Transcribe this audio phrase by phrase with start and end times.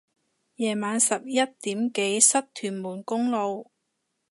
[0.55, 3.69] 夜晚十一點幾塞屯門公路